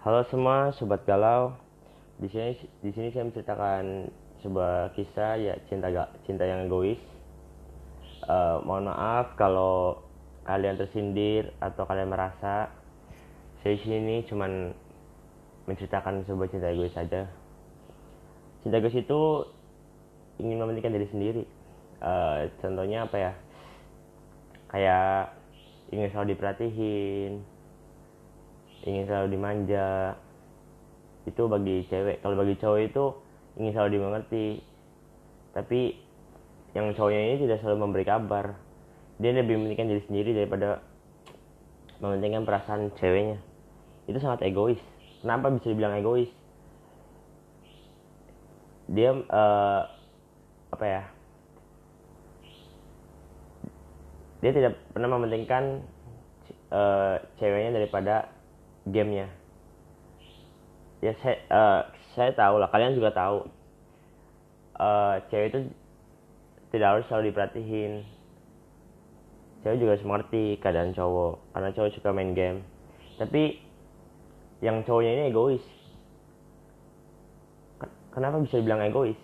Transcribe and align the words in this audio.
Halo 0.00 0.24
semua 0.32 0.72
sobat 0.80 1.04
galau. 1.04 1.52
Di 2.16 2.32
sini 2.32 2.56
di 2.80 2.88
sini 2.88 3.12
saya 3.12 3.28
menceritakan 3.28 4.08
sebuah 4.40 4.96
kisah 4.96 5.36
ya 5.36 5.52
cinta 5.68 5.92
cinta 6.24 6.48
yang 6.48 6.64
egois. 6.64 6.96
Uh, 8.24 8.64
mohon 8.64 8.88
maaf 8.88 9.36
kalau 9.36 10.00
kalian 10.48 10.80
tersindir 10.80 11.52
atau 11.60 11.84
kalian 11.84 12.08
merasa 12.08 12.72
saya 13.60 13.76
di 13.76 13.84
sini 13.84 14.24
cuman 14.24 14.72
menceritakan 15.68 16.24
sebuah 16.24 16.48
cinta 16.48 16.72
egois 16.72 16.96
saja. 16.96 17.28
Cinta 18.64 18.80
egois 18.80 18.96
itu 18.96 19.20
ingin 20.40 20.64
mementingkan 20.64 20.96
diri 20.96 21.12
sendiri. 21.12 21.44
Uh, 22.00 22.48
contohnya 22.64 23.04
apa 23.04 23.16
ya? 23.20 23.32
Kayak 24.72 25.36
ingin 25.92 26.08
selalu 26.08 26.32
diperhatiin, 26.32 27.44
ingin 28.84 29.04
selalu 29.08 29.36
dimanja. 29.36 30.16
Itu 31.28 31.46
bagi 31.52 31.84
cewek 31.86 32.24
kalau 32.24 32.40
bagi 32.40 32.56
cowok 32.56 32.80
itu 32.80 33.04
ingin 33.60 33.72
selalu 33.76 33.90
dimengerti. 34.00 34.46
Tapi 35.52 35.80
yang 36.72 36.94
cowoknya 36.94 37.20
ini 37.20 37.36
tidak 37.44 37.60
selalu 37.60 37.78
memberi 37.86 38.04
kabar. 38.06 38.56
Dia 39.20 39.36
lebih 39.36 39.60
mementingkan 39.60 39.90
diri 39.90 40.02
sendiri 40.08 40.30
daripada 40.32 40.80
mementingkan 42.00 42.48
perasaan 42.48 42.88
ceweknya. 42.96 43.36
Itu 44.08 44.16
sangat 44.22 44.48
egois. 44.48 44.80
Kenapa 45.20 45.52
bisa 45.52 45.68
dibilang 45.68 46.00
egois? 46.00 46.30
Dia 48.88 49.12
uh, 49.12 49.80
apa 50.72 50.84
ya? 50.88 51.02
Dia 54.40 54.56
tidak 54.56 54.80
pernah 54.96 55.12
mementingkan 55.12 55.84
uh, 56.72 57.20
ceweknya 57.36 57.76
daripada 57.76 58.32
gamenya. 58.88 59.28
Ya 61.00 61.16
saya 61.20 61.36
uh, 61.48 61.80
saya 62.16 62.32
tahu 62.36 62.60
lah 62.60 62.68
kalian 62.68 62.96
juga 62.96 63.12
tahu. 63.12 63.48
Uh, 64.80 65.20
cewek 65.28 65.52
itu 65.52 65.58
tidak 66.72 66.88
harus 66.96 67.04
selalu 67.08 67.32
diperhatiin. 67.32 68.04
Cewek 69.60 69.76
juga 69.76 70.00
mengerti 70.08 70.56
keadaan 70.56 70.96
cowok 70.96 71.52
karena 71.52 71.68
cowok 71.76 71.90
suka 71.92 72.10
main 72.12 72.32
game. 72.32 72.64
Tapi 73.20 73.60
yang 74.64 74.80
cowoknya 74.84 75.12
ini 75.16 75.24
egois. 75.32 75.64
Kenapa 78.10 78.40
bisa 78.40 78.58
dibilang 78.58 78.82
egois? 78.84 79.18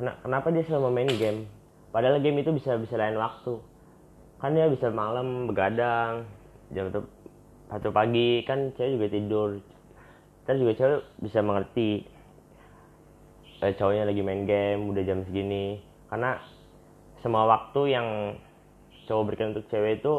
Kenapa 0.00 0.48
dia 0.48 0.64
selalu 0.64 0.88
main 0.90 1.12
game? 1.14 1.40
Padahal 1.90 2.22
game 2.22 2.40
itu 2.40 2.54
bisa 2.54 2.78
bisa 2.78 2.94
lain 2.96 3.18
waktu. 3.18 3.58
Kan 4.40 4.56
dia 4.56 4.70
bisa 4.70 4.88
malam 4.88 5.50
begadang 5.50 6.24
jam 6.72 6.88
satu 7.70 7.94
pagi 7.94 8.42
kan 8.42 8.74
cewek 8.74 8.98
juga 8.98 9.06
tidur. 9.08 9.50
Terus 10.44 10.58
juga 10.58 10.72
cewek 10.74 11.00
bisa 11.22 11.38
mengerti 11.40 12.02
eh, 13.62 13.72
cowoknya 13.78 14.10
lagi 14.10 14.20
main 14.26 14.42
game 14.42 14.90
udah 14.90 15.02
jam 15.06 15.22
segini. 15.22 15.78
Karena 16.10 16.42
semua 17.22 17.46
waktu 17.46 17.80
yang 17.94 18.06
cowok 19.06 19.24
berikan 19.30 19.54
untuk 19.54 19.70
cewek 19.70 20.02
itu 20.02 20.14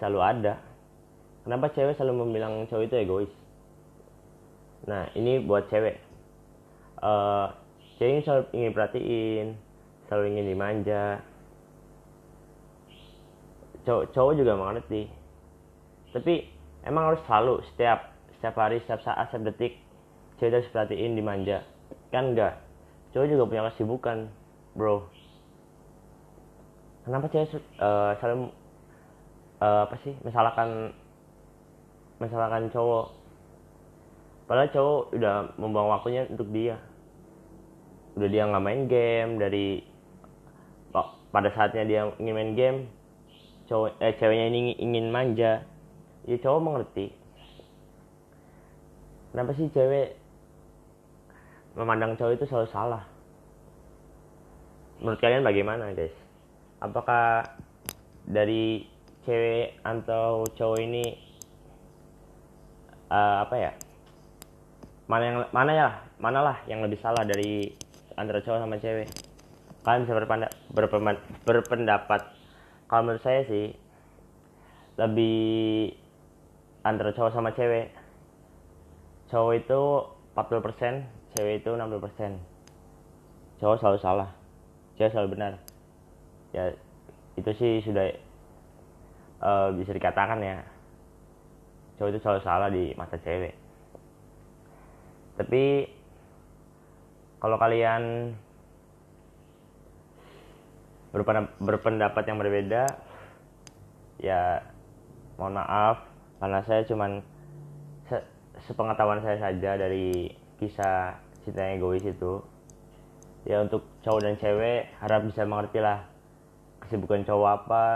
selalu 0.00 0.20
ada. 0.24 0.54
Kenapa 1.44 1.68
cewek 1.76 1.94
selalu 2.00 2.24
membilang 2.24 2.64
cowok 2.72 2.84
itu 2.88 2.96
egois? 2.96 3.32
Nah 4.88 5.12
ini 5.12 5.44
buat 5.44 5.68
cewek. 5.68 6.00
Uh, 7.04 7.52
cewek 8.00 8.24
selalu 8.24 8.42
ingin 8.56 8.72
perhatiin 8.72 9.48
selalu 10.06 10.24
ingin 10.32 10.46
dimanja. 10.54 11.04
Cowok, 13.86 14.10
cowok 14.10 14.32
juga 14.34 14.52
mengerti 14.58 15.06
tapi 16.16 16.48
emang 16.88 17.12
harus 17.12 17.20
selalu 17.28 17.60
setiap 17.72 18.16
setiap 18.40 18.56
hari 18.56 18.80
setiap 18.80 19.04
saat 19.04 19.28
setiap 19.28 19.52
detik 19.52 19.76
cewek 20.40 20.64
harus 20.64 20.72
perhatiin 20.72 21.12
dimanja 21.12 21.60
kan 22.08 22.32
enggak? 22.32 22.56
Cowok 23.12 23.28
juga 23.28 23.44
punya 23.44 23.68
kesibukan 23.68 24.32
bro. 24.72 25.04
Kenapa 27.04 27.28
cewek 27.28 27.60
uh, 27.76 28.16
selalu 28.16 28.48
uh, 29.60 29.84
apa 29.84 29.96
sih 30.00 30.16
misalkan 30.24 30.96
misalkan 32.16 32.72
cowok? 32.72 33.12
Padahal 34.48 34.72
cowok 34.72 35.02
udah 35.12 35.36
membuang 35.60 35.92
waktunya 35.92 36.24
untuk 36.32 36.48
dia. 36.48 36.80
Udah 38.16 38.28
dia 38.32 38.48
nggak 38.48 38.64
main 38.64 38.88
game 38.88 39.36
dari 39.36 39.84
pada 41.36 41.52
saatnya 41.52 41.84
dia 41.84 42.00
ingin 42.16 42.32
main 42.32 42.52
game 42.56 42.78
cowok 43.68 44.00
eh 44.00 44.16
ceweknya 44.16 44.46
ini 44.48 44.72
ingin 44.80 45.12
manja 45.12 45.68
ya 46.26 46.36
cowok 46.42 46.60
mengerti. 46.60 47.06
Kenapa 49.30 49.54
sih 49.54 49.70
cewek 49.70 50.18
memandang 51.78 52.18
cowok 52.18 52.34
itu 52.34 52.44
selalu 52.50 52.68
salah? 52.74 53.04
Menurut 54.98 55.22
kalian 55.22 55.46
bagaimana 55.46 55.94
guys? 55.94 56.14
Apakah 56.82 57.46
dari 58.26 58.90
cewek 59.22 59.78
atau 59.86 60.42
cowok 60.58 60.78
ini 60.82 61.04
uh, 63.12 63.46
apa 63.46 63.56
ya? 63.56 63.72
Mana 65.06 65.22
yang 65.22 65.38
mana 65.54 65.70
ya 65.70 65.88
mana 66.18 66.40
lah 66.42 66.56
yang 66.66 66.82
lebih 66.82 66.98
salah 66.98 67.22
dari 67.22 67.70
antara 68.18 68.42
cowok 68.42 68.66
sama 68.66 68.82
cewek? 68.82 69.06
Kalian 69.86 70.02
bisa 70.02 70.18
berpendapat 70.18 70.52
berpendapat, 70.74 71.22
berpendapat. 71.46 72.22
Kalau 72.90 73.02
menurut 73.06 73.22
saya 73.22 73.46
sih 73.46 73.70
lebih 74.96 75.92
antara 76.86 77.10
cowok 77.10 77.34
sama 77.34 77.50
cewek. 77.50 77.90
Cowok 79.26 79.52
itu 79.58 79.80
40% 80.38 81.34
cewek 81.34 81.54
itu 81.66 81.70
60% 81.74 83.58
cowok 83.58 83.76
selalu 83.82 83.98
salah. 83.98 84.30
Cewek 84.94 85.10
selalu 85.10 85.28
benar. 85.34 85.52
Ya 86.54 86.70
itu 87.34 87.50
sih 87.58 87.82
sudah 87.82 88.14
uh, 89.42 89.74
bisa 89.74 89.90
dikatakan 89.90 90.38
ya. 90.38 90.62
Cowok 91.98 92.10
itu 92.14 92.20
selalu 92.22 92.40
salah 92.46 92.68
di 92.70 92.94
mata 92.94 93.18
cewek. 93.18 93.58
Tapi 95.36 95.90
kalau 97.42 97.58
kalian 97.60 98.32
berpendapat 101.60 102.22
yang 102.28 102.36
berbeda 102.40 102.84
ya 104.20 104.60
mohon 105.36 105.56
maaf 105.56 106.15
karena 106.36 106.60
saya 106.64 106.84
cuman 106.84 107.24
se 108.08 108.16
sepengetahuan 108.68 109.24
saya 109.24 109.40
saja 109.40 109.76
dari 109.76 110.32
kisah 110.60 111.16
cinta 111.44 111.64
egois 111.72 112.04
itu. 112.04 112.42
Ya 113.46 113.62
untuk 113.62 113.86
cowok 114.02 114.20
dan 114.26 114.34
cewek 114.42 114.90
harap 114.98 115.22
bisa 115.22 115.46
mengerti 115.46 115.78
lah 115.78 116.02
kesibukan 116.82 117.22
cowok 117.22 117.50
apa 117.62 117.86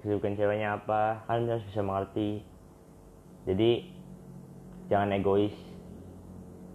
kesibukan 0.00 0.38
ceweknya 0.40 0.78
apa 0.80 1.26
kalian 1.28 1.52
harus 1.52 1.66
bisa 1.68 1.82
mengerti. 1.84 2.30
Jadi 3.44 3.70
jangan 4.88 5.14
egois. 5.14 5.54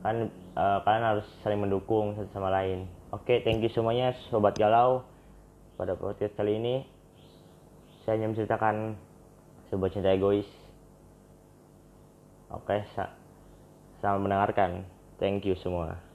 Kan 0.06 0.30
uh, 0.54 0.80
kalian 0.86 1.06
harus 1.18 1.28
saling 1.42 1.60
mendukung 1.60 2.14
satu 2.14 2.30
sama 2.32 2.54
lain. 2.54 2.86
Oke 3.10 3.38
okay, 3.38 3.38
thank 3.42 3.62
you 3.62 3.72
semuanya 3.72 4.14
sobat 4.30 4.56
galau. 4.56 5.06
Pada 5.74 5.98
podcast 5.98 6.38
kali 6.38 6.62
ini 6.62 6.76
saya 8.06 8.20
hanya 8.20 8.36
menceritakan 8.36 9.00
sebuah 9.74 9.90
cinta 9.90 10.14
egois. 10.14 10.46
Oke 12.54 12.86
selamat 13.98 14.22
mendengarkan. 14.22 14.86
Thank 15.18 15.50
you 15.50 15.58
semua 15.58 16.13